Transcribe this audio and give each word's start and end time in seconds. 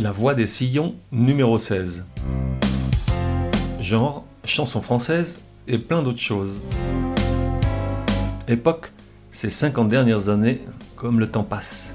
La 0.00 0.12
voix 0.12 0.34
des 0.34 0.46
sillons 0.46 0.94
numéro 1.12 1.58
16. 1.58 2.06
Genre, 3.80 4.24
chanson 4.46 4.80
française 4.80 5.42
et 5.68 5.76
plein 5.76 6.02
d'autres 6.02 6.20
choses. 6.20 6.58
Époque, 8.48 8.92
ces 9.30 9.50
50 9.50 9.88
dernières 9.88 10.30
années, 10.30 10.62
comme 10.96 11.20
le 11.20 11.30
temps 11.30 11.44
passe. 11.44 11.94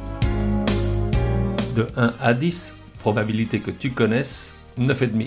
De 1.75 1.87
1 1.97 2.13
à 2.21 2.35
10, 2.35 2.75
probabilité 2.99 3.59
que 3.59 3.71
tu 3.71 3.89
connaisses, 3.89 4.53
9,5. 4.77 5.25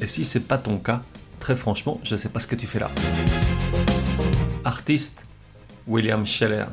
Et 0.00 0.06
si 0.06 0.24
c'est 0.24 0.40
pas 0.40 0.56
ton 0.56 0.78
cas, 0.78 1.02
très 1.38 1.54
franchement, 1.54 2.00
je 2.02 2.16
sais 2.16 2.30
pas 2.30 2.40
ce 2.40 2.46
que 2.46 2.56
tu 2.56 2.66
fais 2.66 2.78
là. 2.78 2.90
Artiste, 4.64 5.26
William 5.86 6.24
Scheller. 6.24 6.64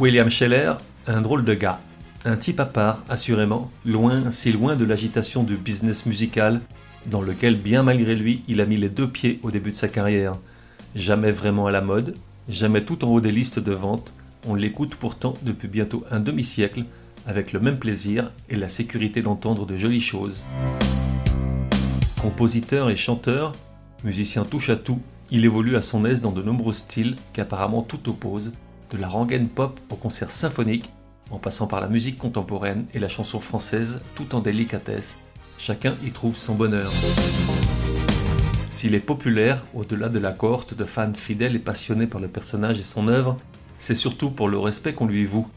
William 0.00 0.28
Scheller, 0.28 0.74
un 1.06 1.20
drôle 1.20 1.44
de 1.44 1.54
gars 1.54 1.78
un 2.24 2.36
type 2.36 2.60
à 2.60 2.66
part, 2.66 3.02
assurément, 3.08 3.70
loin, 3.84 4.30
si 4.30 4.52
loin 4.52 4.76
de 4.76 4.84
l'agitation 4.84 5.42
du 5.42 5.56
business 5.56 6.06
musical, 6.06 6.60
dans 7.06 7.20
lequel, 7.20 7.58
bien 7.58 7.82
malgré 7.82 8.14
lui, 8.14 8.42
il 8.46 8.60
a 8.60 8.66
mis 8.66 8.76
les 8.76 8.88
deux 8.88 9.08
pieds 9.08 9.40
au 9.42 9.50
début 9.50 9.70
de 9.70 9.76
sa 9.76 9.88
carrière. 9.88 10.34
Jamais 10.94 11.32
vraiment 11.32 11.66
à 11.66 11.72
la 11.72 11.80
mode, 11.80 12.14
jamais 12.48 12.84
tout 12.84 13.04
en 13.04 13.08
haut 13.08 13.20
des 13.20 13.32
listes 13.32 13.58
de 13.58 13.72
vente, 13.72 14.14
on 14.46 14.54
l'écoute 14.54 14.94
pourtant 14.94 15.34
depuis 15.42 15.68
bientôt 15.68 16.04
un 16.10 16.20
demi-siècle, 16.20 16.84
avec 17.26 17.52
le 17.52 17.60
même 17.60 17.78
plaisir 17.78 18.30
et 18.48 18.56
la 18.56 18.68
sécurité 18.68 19.22
d'entendre 19.22 19.66
de 19.66 19.76
jolies 19.76 20.00
choses. 20.00 20.44
Compositeur 22.20 22.88
et 22.88 22.96
chanteur, 22.96 23.52
musicien 24.04 24.44
touche 24.44 24.70
à 24.70 24.76
tout, 24.76 25.00
il 25.32 25.44
évolue 25.44 25.76
à 25.76 25.82
son 25.82 26.04
aise 26.04 26.22
dans 26.22 26.32
de 26.32 26.42
nombreux 26.42 26.72
styles 26.72 27.16
qu'apparemment 27.32 27.82
tout 27.82 28.08
oppose, 28.08 28.52
de 28.92 28.98
la 28.98 29.08
rengaine 29.08 29.48
pop 29.48 29.80
au 29.90 29.96
concert 29.96 30.30
symphonique 30.30 30.88
en 31.32 31.38
passant 31.38 31.66
par 31.66 31.80
la 31.80 31.88
musique 31.88 32.18
contemporaine 32.18 32.84
et 32.94 32.98
la 32.98 33.08
chanson 33.08 33.40
française 33.40 34.00
tout 34.14 34.34
en 34.34 34.40
délicatesse. 34.40 35.18
Chacun 35.58 35.96
y 36.04 36.10
trouve 36.10 36.36
son 36.36 36.54
bonheur. 36.54 36.92
S'il 38.70 38.94
est 38.94 39.00
populaire, 39.00 39.64
au-delà 39.74 40.08
de 40.08 40.18
la 40.18 40.32
cohorte 40.32 40.74
de 40.74 40.84
fans 40.84 41.14
fidèles 41.14 41.56
et 41.56 41.60
passionnés 41.60 42.06
par 42.06 42.20
le 42.20 42.28
personnage 42.28 42.78
et 42.78 42.84
son 42.84 43.08
œuvre, 43.08 43.38
c'est 43.78 43.94
surtout 43.94 44.30
pour 44.30 44.48
le 44.48 44.58
respect 44.58 44.92
qu'on 44.92 45.06
lui 45.06 45.24
voue. 45.24 45.48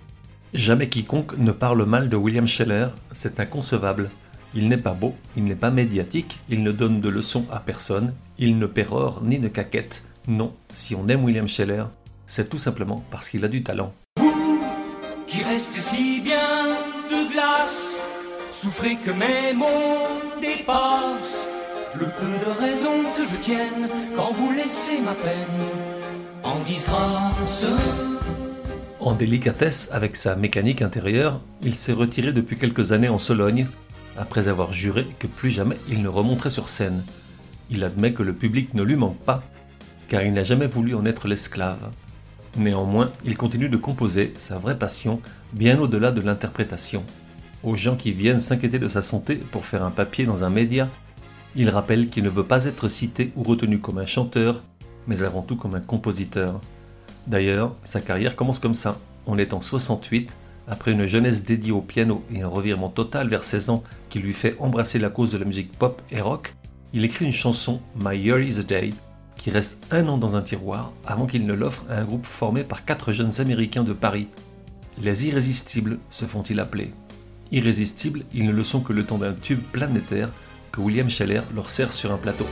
Jamais 0.54 0.90
quiconque 0.90 1.38
ne 1.38 1.52
parle 1.52 1.86
mal 1.86 2.10
de 2.10 2.16
William 2.16 2.48
Scheller, 2.48 2.88
c'est 3.12 3.40
inconcevable. 3.40 4.10
Il 4.54 4.70
n'est 4.70 4.78
pas 4.78 4.94
beau, 4.94 5.16
il 5.36 5.44
n'est 5.44 5.56
pas 5.56 5.70
médiatique, 5.70 6.40
il 6.50 6.64
ne 6.64 6.72
donne 6.72 7.02
de 7.02 7.10
leçons 7.10 7.46
à 7.52 7.60
personne, 7.60 8.14
il 8.38 8.58
ne 8.58 8.68
pérore 8.68 9.22
ni 9.24 9.40
ne 9.40 9.50
caquette. 9.50 10.04
Non, 10.28 10.54
si 10.74 10.96
on 10.96 11.08
aime 11.10 11.24
William 11.24 11.48
Scheller, 11.48 11.86
c'est 12.26 12.50
tout 12.50 12.60
simplement 12.60 13.04
parce 13.12 13.30
qu'il 13.30 13.44
a 13.44 13.50
du 13.50 13.64
talent 13.64 13.94
qui 15.28 15.44
reste 15.44 15.74
si 15.74 16.22
bien 16.22 16.78
de 17.10 17.32
glace. 17.32 17.96
Souffrez 18.52 18.96
que 18.98 19.12
mes 19.12 19.54
mots 19.54 20.08
dépassent 20.42 21.48
le 22.00 22.06
peu 22.06 22.46
de 22.46 22.60
raison 22.60 23.04
que 23.16 23.26
je 23.26 23.36
tienne 23.38 23.90
quand 24.16 24.32
vous 24.34 24.52
laissez 24.52 25.00
ma 25.04 25.14
peine 25.14 25.96
en 26.44 26.60
disgrâce. 26.64 27.66
En 29.00 29.14
délicatesse 29.14 29.90
avec 29.92 30.16
sa 30.16 30.36
mécanique 30.36 30.82
intérieure, 30.82 31.42
il 31.62 31.76
s'est 31.76 31.94
retiré 31.94 32.34
depuis 32.34 32.58
quelques 32.58 32.92
années 32.92 33.10
en 33.10 33.20
Sologne, 33.20 33.68
après 34.18 34.48
avoir 34.48 34.74
juré 34.74 35.06
que 35.20 35.28
plus 35.28 35.52
jamais 35.52 35.78
il 35.90 36.02
ne 36.02 36.08
remonterait 36.08 36.50
sur 36.50 36.70
scène. 36.70 37.04
Il 37.70 37.84
admet 37.84 38.14
que 38.14 38.24
le 38.24 38.34
public 38.34 38.74
ne 38.74 38.84
lui 38.84 38.96
manque 38.96 39.20
pas, 39.20 39.44
car 40.08 40.24
il 40.24 40.34
n'a 40.34 40.44
jamais 40.44 40.68
voulu 40.68 40.96
en 40.96 41.06
être 41.06 41.28
l'esclave. 41.28 41.92
Néanmoins, 42.58 43.12
il 43.26 43.36
continue 43.36 43.68
de 43.68 43.78
composer, 43.78 44.34
sa 44.38 44.58
vraie 44.58 44.78
passion, 44.78 45.20
bien 45.52 45.80
au-delà 45.80 46.12
de 46.12 46.22
l'interprétation. 46.22 47.04
Aux 47.64 47.76
gens 47.76 47.96
qui 47.96 48.14
viennent 48.14 48.40
s'inquiéter 48.40 48.80
de 48.80 48.88
sa 48.88 49.02
santé 49.02 49.36
pour 49.36 49.66
faire 49.66 49.84
un 49.84 49.92
papier 49.92 50.26
dans 50.26 50.44
un 50.44 50.50
média, 50.50 50.88
il 51.56 51.70
rappelle 51.70 52.08
qu'il 52.08 52.24
ne 52.24 52.30
veut 52.30 52.46
pas 52.46 52.66
être 52.66 52.88
cité 52.88 53.32
ou 53.36 53.44
retenu 53.44 53.80
comme 53.80 53.98
un 53.98 54.06
chanteur, 54.06 54.64
mais 55.08 55.24
avant 55.24 55.42
tout 55.42 55.58
comme 55.58 55.76
un 55.76 55.82
compositeur. 55.82 56.62
D'ailleurs, 57.28 57.76
sa 57.84 58.00
carrière 58.00 58.36
commence 58.36 58.60
comme 58.60 58.74
ça. 58.74 59.00
On 59.26 59.38
est 59.38 59.54
en 59.54 59.62
68, 59.62 60.34
après 60.68 60.92
une 60.92 61.06
jeunesse 61.06 61.44
dédiée 61.44 61.72
au 61.72 61.82
piano 61.82 62.24
et 62.34 62.42
un 62.42 62.48
revirement 62.48 62.90
total 62.90 63.28
vers 63.28 63.44
16 63.44 63.70
ans 63.70 63.84
qui 64.10 64.20
lui 64.20 64.34
fait 64.34 64.56
embrasser 64.60 65.00
la 65.00 65.10
cause 65.10 65.32
de 65.32 65.38
la 65.38 65.46
musique 65.46 65.72
pop 65.78 66.02
et 66.12 66.22
rock, 66.22 66.56
il 66.94 67.04
écrit 67.04 67.26
une 67.26 67.34
chanson, 67.34 67.82
My 68.02 68.18
Year 68.18 68.40
is 68.40 68.60
a 68.60 68.64
Day, 68.64 68.92
qui 69.46 69.52
reste 69.52 69.78
un 69.92 70.08
an 70.08 70.18
dans 70.18 70.36
un 70.36 70.42
tiroir 70.42 70.92
avant 71.06 71.28
qu'il 71.28 71.46
ne 71.46 71.54
l'offre 71.54 71.86
à 71.88 72.00
un 72.00 72.04
groupe 72.04 72.26
formé 72.26 72.64
par 72.64 72.84
quatre 72.84 73.12
jeunes 73.12 73.30
Américains 73.38 73.84
de 73.84 73.94
Paris. 73.94 74.28
Les 75.00 75.28
irrésistibles 75.28 76.00
se 76.10 76.26
font-ils 76.26 76.60
appeler. 76.60 76.92
Irrésistibles, 77.52 78.24
ils 78.34 78.46
ne 78.46 78.52
le 78.52 78.64
sont 78.64 78.80
que 78.80 78.92
le 78.92 79.04
temps 79.04 79.20
d'un 79.20 79.34
tube 79.34 79.62
planétaire 79.72 80.32
que 80.72 80.82
William 80.82 81.12
Scheller 81.12 81.42
leur 81.54 81.70
sert 81.70 81.94
sur 81.94 82.12
un 82.12 82.18
plateau. 82.18 82.48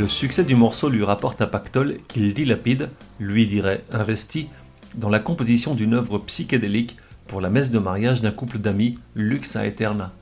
Le 0.00 0.08
succès 0.08 0.44
du 0.44 0.56
morceau 0.56 0.88
lui 0.88 1.04
rapporte 1.04 1.42
un 1.42 1.46
pactole 1.46 1.98
qu'il 2.08 2.32
dilapide, 2.32 2.88
lui 3.18 3.46
dirait 3.46 3.84
investi, 3.92 4.48
dans 4.94 5.10
la 5.10 5.18
composition 5.18 5.74
d'une 5.74 5.92
œuvre 5.92 6.18
psychédélique 6.20 6.96
pour 7.26 7.42
la 7.42 7.50
messe 7.50 7.70
de 7.70 7.78
mariage 7.78 8.22
d'un 8.22 8.30
couple 8.30 8.56
d'amis, 8.56 8.98
Lux 9.14 9.56
Aeterna. 9.56 10.14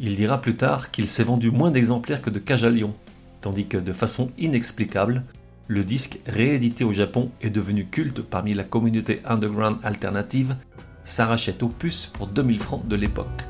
Il 0.00 0.16
dira 0.16 0.38
plus 0.42 0.56
tard 0.56 0.90
qu'il 0.90 1.06
s'est 1.06 1.22
vendu 1.22 1.52
moins 1.52 1.70
d'exemplaires 1.70 2.22
que 2.22 2.30
de 2.30 2.40
cage 2.40 2.64
à 2.64 2.70
lion, 2.70 2.92
tandis 3.40 3.68
que 3.68 3.76
de 3.76 3.92
façon 3.92 4.32
inexplicable, 4.36 5.22
le 5.68 5.84
disque 5.84 6.18
réédité 6.26 6.82
au 6.82 6.90
Japon 6.90 7.30
est 7.40 7.50
devenu 7.50 7.86
culte 7.86 8.20
parmi 8.20 8.52
la 8.52 8.64
communauté 8.64 9.20
underground 9.24 9.76
alternative, 9.84 10.56
s'arrachait 11.04 11.62
au 11.62 11.68
puce 11.68 12.06
pour 12.06 12.26
2000 12.26 12.58
francs 12.58 12.88
de 12.88 12.96
l'époque. 12.96 13.44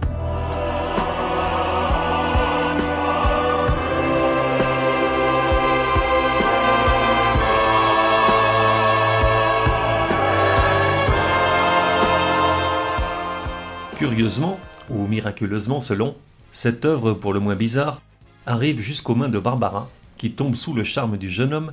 Curieusement, 14.05 14.61
ou 14.91 15.07
miraculeusement 15.07 15.81
selon, 15.81 16.15
cette 16.51 16.85
œuvre 16.85 17.15
pour 17.15 17.33
le 17.33 17.41
moins 17.41 17.57
bizarre 17.57 18.03
arrive 18.45 18.79
jusqu'aux 18.79 19.15
mains 19.15 19.31
de 19.31 19.39
Barbara, 19.39 19.89
qui 20.19 20.33
tombe 20.33 20.57
sous 20.57 20.75
le 20.75 20.85
charme 20.85 21.17
du 21.17 21.31
jeune 21.31 21.55
homme 21.55 21.73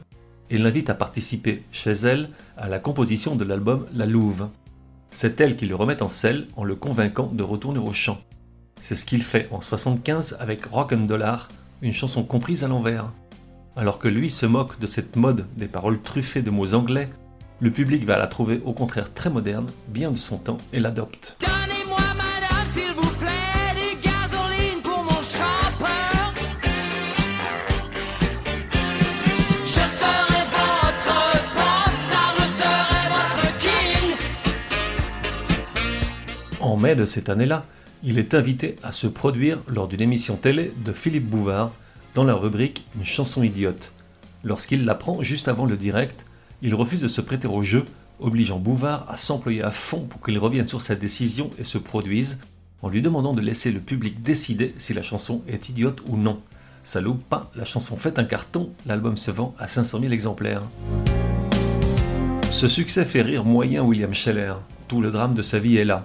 et 0.50 0.58
l'invite 0.58 0.90
à 0.90 0.94
participer 0.94 1.64
chez 1.74 1.92
elle 1.92 2.30
à 2.56 2.70
la 2.70 2.80
composition 2.80 3.36
de 3.36 3.44
l'album 3.44 3.86
La 3.94 4.06
Louve. 4.06 4.48
C'est 5.10 5.42
elle 5.42 5.58
qui 5.58 5.66
le 5.66 5.76
remet 5.76 6.02
en 6.02 6.08
selle 6.08 6.48
en 6.56 6.64
le 6.64 6.76
convainquant 6.76 7.30
de 7.34 7.44
retourner 7.44 7.80
au 7.80 7.92
chant. 7.92 8.22
C'est 8.82 8.96
ce 8.96 9.04
qu'il 9.04 9.24
fait 9.24 9.50
en 9.52 9.60
75 9.60 10.38
avec 10.40 10.64
Rock 10.64 10.94
and 10.94 11.08
Dollar, 11.08 11.50
une 11.82 11.92
chanson 11.92 12.24
comprise 12.24 12.64
à 12.64 12.70
l'envers. 12.70 13.12
Alors 13.76 14.00
que 14.00 14.08
lui 14.08 14.30
se 14.30 14.46
moque 14.46 14.80
de 14.80 14.88
cette 14.88 15.18
mode 15.18 15.48
des 15.58 15.68
paroles 15.68 16.02
truffées 16.02 16.42
de 16.42 16.50
mots 16.50 16.76
anglais, 16.76 17.10
le 17.60 17.72
public 17.72 18.06
va 18.06 18.18
la 18.18 18.28
trouver 18.28 18.62
au 18.64 18.72
contraire 18.72 19.14
très 19.14 19.30
moderne, 19.30 19.68
bien 19.90 20.12
de 20.12 20.18
son 20.18 20.38
temps 20.38 20.60
et 20.72 20.80
l'adopte. 20.80 21.38
Mai 36.82 36.96
de 36.96 37.06
cette 37.06 37.30
année-là, 37.30 37.64
il 38.04 38.18
est 38.18 38.34
invité 38.34 38.76
à 38.82 38.92
se 38.92 39.06
produire 39.06 39.60
lors 39.68 39.88
d'une 39.88 40.02
émission 40.02 40.36
télé 40.36 40.74
de 40.84 40.92
Philippe 40.92 41.30
Bouvard 41.30 41.72
dans 42.16 42.24
la 42.24 42.34
rubrique 42.34 42.86
Une 42.98 43.06
chanson 43.06 43.44
idiote. 43.44 43.94
Lorsqu'il 44.44 44.84
l'apprend 44.84 45.22
juste 45.22 45.48
avant 45.48 45.68
le 45.68 45.78
direct, 45.78 46.26
il 46.64 46.74
refuse 46.74 47.00
de 47.00 47.08
se 47.08 47.22
prêter 47.22 47.48
au 47.48 47.62
jeu 47.62 47.86
obligeant 48.20 48.58
Bouvard 48.58 49.06
à 49.08 49.16
s'employer 49.16 49.62
à 49.62 49.70
fond 49.70 50.02
pour 50.02 50.22
qu'il 50.22 50.40
revienne 50.40 50.68
sur 50.68 50.82
sa 50.82 50.96
décision 50.96 51.52
et 51.60 51.64
se 51.64 51.78
produise, 51.78 52.40
en 52.82 52.90
lui 52.90 53.04
demandant 53.04 53.34
de 53.34 53.42
laisser 53.42 53.72
le 53.72 53.80
public 53.80 54.24
décider 54.24 54.74
si 54.80 54.96
la 54.96 55.04
chanson 55.04 55.44
est 55.48 55.70
idiote 55.70 56.02
ou 56.08 56.18
non. 56.18 56.40
Ça 56.84 57.00
loupe 57.00 57.24
pas, 57.24 57.52
la 57.56 57.66
chanson 57.66 57.96
fait 57.96 58.18
un 58.18 58.24
carton, 58.24 58.72
l'album 58.88 59.18
se 59.18 59.30
vend 59.30 59.54
à 59.60 59.68
500 59.68 60.00
000 60.00 60.14
exemplaires. 60.14 60.64
Ce 62.50 62.68
succès 62.68 63.06
fait 63.06 63.22
rire 63.22 63.46
moyen 63.46 63.84
William 63.84 64.16
Scheller. 64.16 64.56
Tout 64.88 65.00
le 65.00 65.12
drame 65.12 65.36
de 65.36 65.44
sa 65.44 65.60
vie 65.60 65.78
est 65.78 65.86
là. 65.86 66.04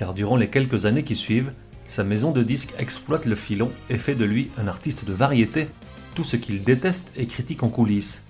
Car 0.00 0.14
durant 0.14 0.36
les 0.36 0.48
quelques 0.48 0.86
années 0.86 1.02
qui 1.02 1.14
suivent, 1.14 1.52
sa 1.84 2.04
maison 2.04 2.30
de 2.30 2.42
disques 2.42 2.72
exploite 2.78 3.26
le 3.26 3.34
filon 3.34 3.70
et 3.90 3.98
fait 3.98 4.14
de 4.14 4.24
lui 4.24 4.50
un 4.56 4.66
artiste 4.66 5.04
de 5.04 5.12
variété, 5.12 5.68
tout 6.14 6.24
ce 6.24 6.36
qu'il 6.36 6.64
déteste 6.64 7.12
et 7.18 7.26
critique 7.26 7.62
en 7.62 7.68
coulisses. 7.68 8.22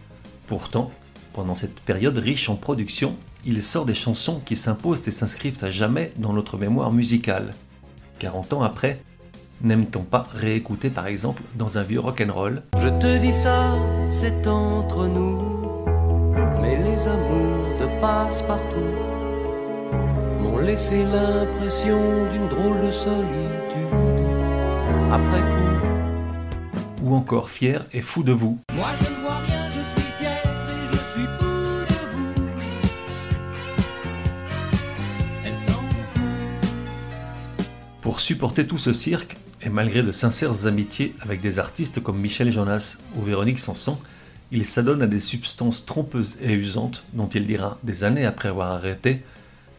Pourtant, 0.48 0.90
pendant 1.32 1.54
cette 1.54 1.78
période 1.78 2.18
riche 2.18 2.48
en 2.48 2.56
production, 2.56 3.14
il 3.46 3.62
sort 3.62 3.86
des 3.86 3.94
chansons 3.94 4.40
qui 4.44 4.56
s'imposent 4.56 5.06
et 5.06 5.12
s'inscrivent 5.12 5.62
à 5.62 5.70
jamais 5.70 6.12
dans 6.16 6.32
notre 6.32 6.58
mémoire 6.58 6.90
musicale. 6.90 7.54
40 8.18 8.54
ans 8.54 8.62
après, 8.64 9.00
n'aime-t-on 9.62 10.02
pas 10.02 10.26
réécouter 10.34 10.90
par 10.90 11.06
exemple 11.06 11.42
dans 11.54 11.78
un 11.78 11.84
vieux 11.84 12.00
rock'n'roll? 12.00 12.64
Je 12.78 12.88
te 12.88 13.18
dis 13.18 13.32
ça, 13.32 13.76
c'est 14.08 14.44
entre 14.48 15.06
nous, 15.06 15.38
mais 16.60 16.82
les 16.82 17.06
amours 17.06 17.78
de 17.78 18.00
passe-partout 18.00 19.09
laissé 20.70 21.02
l'impression 21.02 22.30
d'une 22.30 22.48
drôle 22.48 22.80
de 22.86 22.92
solitude 22.92 23.88
après 25.10 25.40
coup. 25.40 27.02
Ou 27.02 27.16
encore 27.16 27.50
fier 27.50 27.86
et 27.92 28.02
fou 28.02 28.22
de 28.22 28.30
vous 28.30 28.60
Moi 28.76 28.90
je 29.00 29.10
ne 29.10 29.20
vois 29.20 29.38
rien, 29.38 29.66
je 29.66 29.80
suis 29.80 30.10
fier 30.20 30.30
et 30.30 30.92
je 30.92 30.96
suis 30.96 31.26
fou 31.40 31.56
de 31.90 31.96
vous. 32.12 32.30
Elle 35.44 35.56
s'en 35.56 35.72
fout. 35.72 36.22
Pour 38.00 38.20
supporter 38.20 38.64
tout 38.64 38.78
ce 38.78 38.92
cirque, 38.92 39.38
et 39.62 39.70
malgré 39.70 40.04
de 40.04 40.12
sincères 40.12 40.68
amitiés 40.68 41.16
avec 41.20 41.40
des 41.40 41.58
artistes 41.58 42.00
comme 42.00 42.20
Michel 42.20 42.52
Jonas 42.52 42.98
ou 43.16 43.22
Véronique 43.22 43.58
Sanson, 43.58 43.98
il 44.52 44.66
s'adonne 44.66 45.02
à 45.02 45.08
des 45.08 45.18
substances 45.18 45.84
trompeuses 45.84 46.38
et 46.40 46.52
usantes 46.52 47.02
dont 47.12 47.28
il 47.28 47.44
dira 47.44 47.76
des 47.82 48.04
années 48.04 48.24
après 48.24 48.50
avoir 48.50 48.70
arrêté 48.70 49.24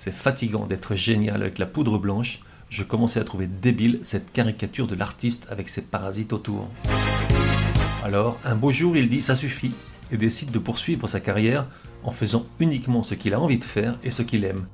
C'est 0.03 0.11
fatigant 0.11 0.65
d'être 0.65 0.95
génial 0.95 1.43
avec 1.43 1.59
la 1.59 1.67
poudre 1.67 1.99
blanche, 1.99 2.39
je 2.71 2.81
commençais 2.81 3.19
à 3.19 3.23
trouver 3.23 3.45
débile 3.45 3.99
cette 4.01 4.33
caricature 4.33 4.87
de 4.87 4.95
l'artiste 4.95 5.45
avec 5.51 5.69
ses 5.69 5.83
parasites 5.83 6.33
autour. 6.33 6.69
Alors, 8.03 8.39
un 8.43 8.55
beau 8.55 8.71
jour, 8.71 8.97
il 8.97 9.09
dit 9.09 9.21
ça 9.21 9.35
suffit 9.35 9.75
et 10.11 10.17
décide 10.17 10.49
de 10.49 10.57
poursuivre 10.57 11.07
sa 11.07 11.19
carrière 11.19 11.67
en 12.03 12.09
faisant 12.09 12.47
uniquement 12.59 13.03
ce 13.03 13.13
qu'il 13.13 13.35
a 13.35 13.39
envie 13.39 13.59
de 13.59 13.63
faire 13.63 13.99
et 14.03 14.09
ce 14.09 14.23
qu'il 14.23 14.43
aime. 14.43 14.65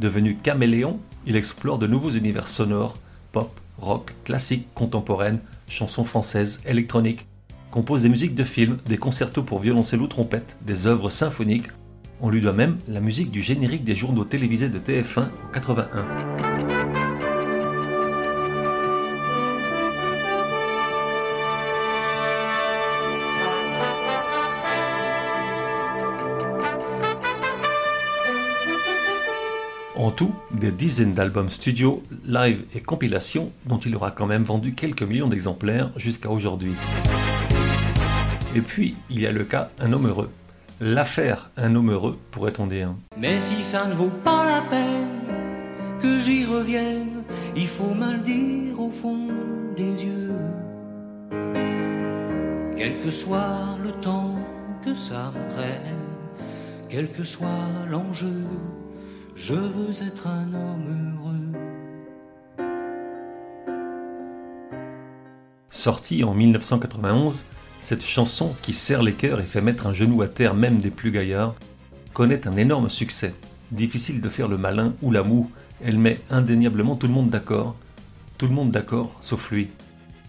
Devenu 0.00 0.34
caméléon, 0.34 0.98
il 1.24 1.36
explore 1.36 1.78
de 1.78 1.86
nouveaux 1.86 2.10
univers 2.10 2.48
sonores, 2.48 2.96
pop, 3.30 3.60
rock, 3.78 4.12
classique, 4.24 4.66
contemporaine, 4.74 5.38
chansons 5.68 6.02
françaises, 6.02 6.60
électroniques, 6.66 7.26
compose 7.70 8.02
des 8.02 8.08
musiques 8.08 8.34
de 8.34 8.42
films, 8.42 8.78
des 8.86 8.98
concertos 8.98 9.44
pour 9.44 9.60
violoncelle 9.60 10.02
ou 10.02 10.08
trompette, 10.08 10.56
des 10.66 10.88
œuvres 10.88 11.10
symphoniques. 11.10 11.68
On 12.20 12.30
lui 12.30 12.40
doit 12.40 12.52
même 12.52 12.78
la 12.88 13.00
musique 13.00 13.30
du 13.30 13.42
générique 13.42 13.84
des 13.84 13.94
journaux 13.94 14.24
télévisés 14.24 14.68
de 14.68 14.78
TF1 14.78 15.22
en 15.22 15.52
81. 15.52 16.06
En 29.96 30.10
tout, 30.10 30.34
des 30.52 30.70
dizaines 30.70 31.12
d'albums 31.12 31.48
studio, 31.48 32.02
live 32.24 32.64
et 32.74 32.80
compilations 32.80 33.52
dont 33.66 33.78
il 33.78 33.94
aura 33.96 34.10
quand 34.10 34.26
même 34.26 34.42
vendu 34.42 34.74
quelques 34.74 35.02
millions 35.02 35.28
d'exemplaires 35.28 35.90
jusqu'à 35.96 36.30
aujourd'hui. 36.30 36.74
Et 38.54 38.60
puis, 38.60 38.96
il 39.08 39.20
y 39.20 39.26
a 39.26 39.32
le 39.32 39.44
cas 39.44 39.70
Un 39.78 39.92
homme 39.92 40.06
heureux. 40.06 40.30
L'affaire 40.80 41.50
Un 41.56 41.76
homme 41.76 41.92
heureux, 41.92 42.18
pourrait-on 42.32 42.66
dire. 42.66 42.94
Mais 43.16 43.38
si 43.38 43.62
ça 43.62 43.86
ne 43.86 43.94
vaut 43.94 44.12
pas 44.24 44.44
la 44.44 44.60
peine 44.62 45.20
que 46.00 46.18
j'y 46.18 46.44
revienne, 46.44 47.22
il 47.54 47.68
faut 47.68 47.94
mal 47.94 48.22
dire 48.22 48.80
au 48.80 48.90
fond 48.90 49.28
des 49.76 50.04
yeux. 50.04 50.32
Quel 52.76 52.98
que 52.98 53.10
soit 53.10 53.78
le 53.84 53.92
temps 53.92 54.34
que 54.84 54.94
ça 54.94 55.32
me 55.34 55.54
prenne, 55.54 55.96
quel 56.88 57.12
que 57.12 57.22
soit 57.22 57.48
l'enjeu, 57.88 58.42
je 59.36 59.54
veux 59.54 59.92
être 60.06 60.26
un 60.26 60.52
homme 60.54 61.16
heureux. 61.16 61.60
Sortie 65.70 66.24
en 66.24 66.34
1991, 66.34 67.44
cette 67.84 68.06
chanson 68.06 68.54
qui 68.62 68.72
serre 68.72 69.02
les 69.02 69.12
cœurs 69.12 69.40
et 69.40 69.44
fait 69.44 69.60
mettre 69.60 69.86
un 69.86 69.92
genou 69.92 70.22
à 70.22 70.26
terre 70.26 70.54
même 70.54 70.78
des 70.78 70.88
plus 70.88 71.10
gaillards 71.10 71.54
connaît 72.14 72.48
un 72.48 72.56
énorme 72.56 72.88
succès. 72.88 73.34
Difficile 73.72 74.22
de 74.22 74.28
faire 74.30 74.48
le 74.48 74.56
malin 74.56 74.94
ou 75.02 75.10
la 75.10 75.22
moue, 75.22 75.50
elle 75.84 75.98
met 75.98 76.18
indéniablement 76.30 76.96
tout 76.96 77.08
le 77.08 77.12
monde 77.12 77.28
d'accord. 77.28 77.76
Tout 78.38 78.46
le 78.46 78.54
monde 78.54 78.70
d'accord, 78.70 79.14
sauf 79.20 79.50
lui. 79.50 79.68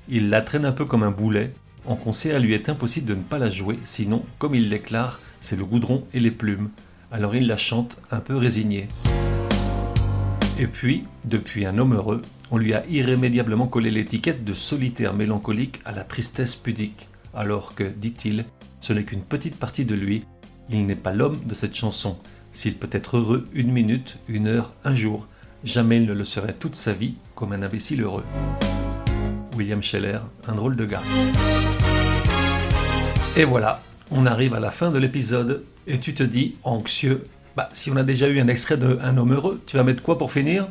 Il 0.10 0.30
la 0.30 0.42
traîne 0.42 0.66
un 0.66 0.74
peu 0.74 0.84
comme 0.84 1.04
un 1.04 1.12
boulet. 1.12 1.54
En 1.86 1.96
concert, 1.96 2.40
il 2.40 2.46
lui 2.46 2.54
est 2.54 2.68
impossible 2.68 3.07
de 3.07 3.16
ne 3.16 3.24
pas 3.24 3.40
la 3.40 3.50
jouer, 3.50 3.80
sinon, 3.86 4.24
comme 4.38 4.54
il 4.54 4.69
déclare, 4.69 5.22
c'est 5.40 5.56
le 5.56 5.63
goudron 5.63 6.04
et 6.13 6.19
les 6.19 6.31
plumes. 6.31 6.72
Alors 7.10 7.36
il 7.36 7.48
la 7.48 7.56
chante 7.56 8.01
un 8.12 8.19
peu 8.19 8.36
résigné. 8.36 8.90
Et 10.60 10.68
puis, 10.68 11.06
depuis 11.24 11.66
Un 11.66 11.78
homme 11.78 11.94
heureux, 11.94 12.22
on 12.51 12.58
lui 12.58 12.74
a 12.74 12.86
irrémédiablement 12.88 13.68
collé 13.68 13.92
l'étiquette 13.92 14.44
de 14.44 14.54
solitaire 14.54 15.13
mélancolique 15.13 15.80
à 15.86 15.94
la 15.94 16.04
tristesse 16.04 16.56
pudique, 16.56 17.08
alors 17.36 17.76
que, 17.76 17.84
dit-il, 17.84 18.46
ce 18.80 18.94
n'est 18.94 19.04
qu'une 19.04 19.22
petite 19.22 19.58
partie 19.58 19.86
de 19.86 19.96
lui, 19.96 20.24
il 20.70 20.86
n'est 20.86 20.96
pas 20.96 21.14
l'homme 21.14 21.40
de 21.46 21.54
cette 21.54 21.76
chanson. 21.76 22.18
S'il 22.52 22.76
peut 22.76 22.90
être 22.92 23.18
heureux 23.18 23.46
une 23.54 23.72
minute, 23.72 24.18
une 24.28 24.48
heure, 24.48 24.74
un 24.84 24.96
jour, 24.96 25.28
jamais 25.64 25.98
il 25.98 26.06
ne 26.06 26.14
le 26.14 26.26
serait 26.26 26.54
toute 26.54 26.76
sa 26.76 26.94
vie 26.94 27.16
comme 27.36 27.52
un 27.52 27.62
imbécile 27.62 28.02
heureux. 28.02 28.24
William 29.58 29.84
Scheller, 29.84 30.20
un 30.48 30.56
drôle 30.56 30.76
de 30.76 30.86
gars. 30.86 31.02
Et 33.38 33.44
voilà, 33.44 33.82
on 34.12 34.26
arrive 34.26 34.54
à 34.54 34.60
la 34.60 34.72
fin 34.72 34.92
de 34.92 34.98
l'épisode, 34.98 35.64
et 35.88 36.00
tu 36.00 36.14
te 36.14 36.24
dis, 36.24 36.56
anxieux, 36.64 37.24
bah 37.56 37.70
si 37.74 37.92
on 37.92 37.96
a 37.96 38.04
déjà 38.04 38.27
eu 38.27 38.39
un 38.39 38.48
extrait 38.48 38.77
de 38.77 38.98
Un 39.01 39.18
homme 39.18 39.34
heureux, 39.34 39.62
tu 39.65 39.77
vas 39.77 39.84
mettre 39.84 40.04
quoi 40.04 40.18
pour 40.18 40.32
finir? 40.32 40.68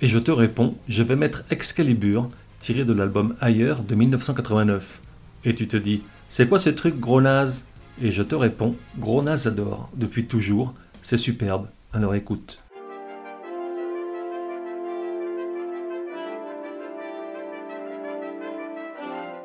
Et 0.00 0.06
je 0.06 0.18
te 0.18 0.30
réponds, 0.30 0.76
je 0.88 1.02
vais 1.02 1.16
mettre 1.16 1.44
Excalibur, 1.50 2.28
tiré 2.58 2.84
de 2.84 2.92
l'album 2.92 3.36
Ailleurs 3.40 3.82
de 3.82 3.94
1989. 3.94 5.00
Et 5.44 5.54
tu 5.54 5.68
te 5.68 5.76
dis, 5.76 6.02
c'est 6.28 6.48
quoi 6.48 6.58
ce 6.58 6.70
truc 6.70 6.98
gros 6.98 7.20
naze? 7.20 7.66
Et 8.02 8.10
je 8.10 8.22
te 8.22 8.34
réponds, 8.34 8.74
gros 8.98 9.22
naze 9.22 9.46
adore, 9.46 9.90
depuis 9.94 10.26
toujours, 10.26 10.74
c'est 11.02 11.16
superbe, 11.16 11.68
alors 11.92 12.14
écoute. 12.14 12.60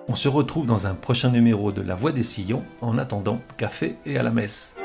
On 0.07 0.15
se 0.15 0.27
retrouve 0.27 0.65
dans 0.65 0.87
un 0.87 0.95
prochain 0.95 1.29
numéro 1.29 1.71
de 1.71 1.83
La 1.83 1.93
Voix 1.93 2.11
des 2.11 2.23
Sillons. 2.23 2.63
En 2.81 2.97
attendant, 2.97 3.41
café 3.57 3.95
et 4.07 4.17
à 4.17 4.23
la 4.23 4.31
messe. 4.31 4.75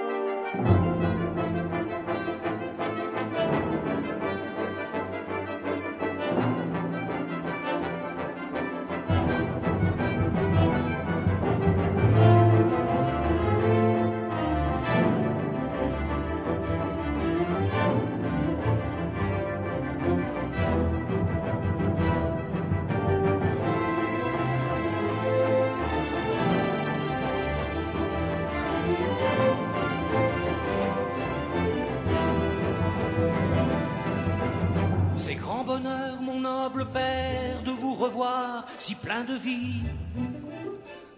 C'est 35.35 35.41
grand 35.41 35.65
bonheur, 35.65 36.23
mon 36.23 36.39
noble 36.39 36.87
père, 36.87 37.61
de 37.65 37.73
vous 37.73 37.95
revoir 37.95 38.67
si 38.79 38.95
plein 38.95 39.25
de 39.25 39.35
vie. 39.35 39.83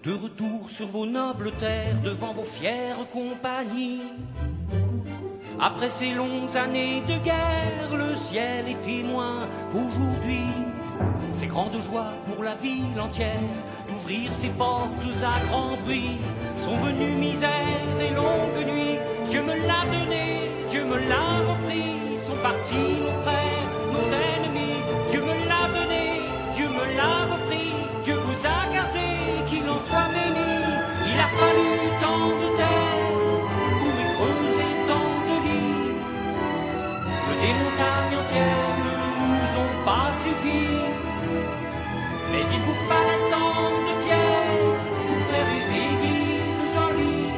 De 0.02 0.12
retour 0.12 0.70
sur 0.70 0.86
vos 0.86 1.04
nobles 1.04 1.52
terres, 1.52 2.00
devant 2.02 2.32
vos 2.32 2.42
fières 2.42 3.06
compagnies. 3.12 4.00
Après 5.60 5.90
ces 5.90 6.12
longues 6.12 6.56
années 6.56 7.02
de 7.06 7.18
guerre, 7.22 7.94
le 7.94 8.16
ciel 8.16 8.66
est 8.68 8.80
témoin 8.80 9.48
qu'aujourd'hui, 9.70 10.48
c'est 11.32 11.48
grande 11.48 11.78
joie 11.78 12.14
pour 12.24 12.42
la 12.42 12.54
ville 12.54 12.98
entière 12.98 13.58
d'ouvrir 13.86 14.32
ses 14.32 14.48
portes 14.48 15.04
à 15.22 15.44
grand 15.46 15.76
bruit. 15.84 16.16
Sont 16.56 16.78
venues 16.78 17.16
misère 17.16 18.00
et 18.00 18.14
longues 18.14 18.66
nuits, 18.66 18.98
Dieu 19.28 19.42
me 19.42 19.66
l'a 19.66 19.84
donné, 19.92 20.40
Dieu 20.70 20.86
me 20.86 20.96
l'a 21.06 21.36
sont 22.26 22.42
partis 22.42 22.95
ont 40.16 40.22
pas 40.22 40.22
suffi. 40.22 40.68
Mais 42.32 42.44
il 42.52 42.60
vous 42.60 42.74
fallait 42.88 43.30
tant 43.30 43.70
de 43.86 43.94
pierres 44.04 44.72
pour 45.06 45.18
faire 45.30 45.46
des 45.52 45.66
églises 45.86 46.64
jolies. 46.74 47.32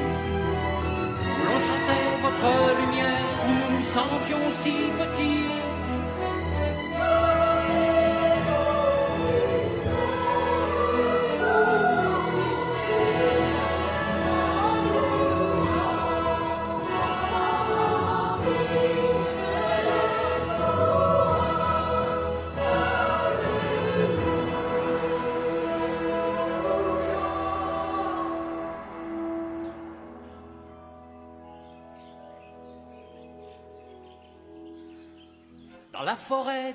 Où 1.22 1.44
l'on 1.46 1.58
chantait 1.60 2.08
votre 2.22 2.50
lumière, 2.80 3.34
où 3.46 3.50
nous 3.50 3.78
nous 3.78 3.84
sentions 3.84 4.50
si 4.62 4.72
petits. 4.98 5.67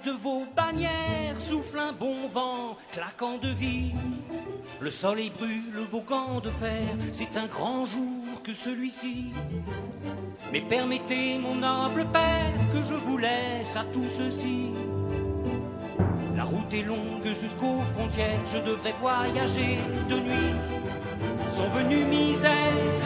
De 0.06 0.12
vos 0.12 0.46
bannières 0.56 1.40
souffle 1.40 1.80
un 1.80 1.94
bon 1.94 2.28
vent, 2.28 2.78
claquant 2.92 3.38
de 3.38 3.48
vie. 3.48 3.94
Le 4.82 4.90
soleil 4.90 5.30
brûle 5.30 5.86
vos 5.90 6.02
gants 6.02 6.40
de 6.42 6.50
fer, 6.50 6.88
c'est 7.12 7.38
un 7.38 7.48
grand 7.48 7.86
jour 7.86 8.42
que 8.44 8.54
celui-ci. 8.54 9.32
Mais 10.52 10.62
permettez, 10.62 11.38
mon 11.38 11.56
noble 11.56 12.06
père, 12.12 12.54
que 12.74 12.82
je 12.82 12.94
vous 12.96 13.18
laisse 13.18 13.76
à 13.78 13.84
tout 13.94 14.08
ceci. 14.08 14.72
La 16.36 16.44
route 16.44 16.74
est 16.74 16.84
longue 16.84 17.26
jusqu'aux 17.26 17.82
frontières, 17.96 18.40
je 18.52 18.58
devrais 18.58 18.94
voyager 19.00 19.78
de 20.10 20.16
nuit. 20.16 20.56
Sont 21.48 21.70
venues 21.70 22.06
misère 22.06 22.52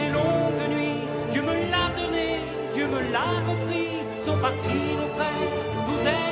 et 0.04 0.10
longue 0.10 0.75
nuit, 0.75 1.01
Dieu 1.32 1.42
me 1.42 1.54
l'a 1.72 1.89
donné, 1.96 2.39
Dieu 2.74 2.88
me 2.88 3.12
l'a 3.12 3.30
repris. 3.48 3.88
Sont 4.20 4.38
partis 4.39 4.96
nos 5.00 5.08
frères, 5.16 5.54
nos 5.88 6.00
ennemis, 6.06 6.26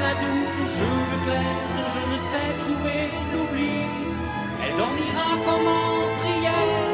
la 0.00 0.14
douce 0.22 0.60
cheveux 0.76 1.20
clairs 1.24 1.66
dont 1.76 1.90
je 1.94 2.02
ne 2.12 2.18
sais 2.30 2.52
trouver 2.62 3.02
l'oubli. 3.32 3.76
Elle 4.62 4.76
dormira 4.76 5.28
comme 5.46 5.68
en 5.80 5.92
prière 6.20 6.88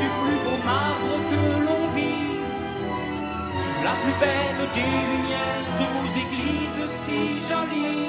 du 0.00 0.08
plus 0.20 0.38
beau 0.44 0.58
marbre 0.64 1.14
que 1.30 1.42
l'on 1.66 1.82
vit. 1.96 2.40
Sous 3.66 3.82
la 3.88 3.94
plus 4.02 4.16
belle 4.24 4.62
des 4.76 4.94
lumières 5.10 5.68
de 5.80 5.86
vos 5.94 6.10
églises 6.24 6.84
si 7.02 7.20
jolies. 7.48 8.08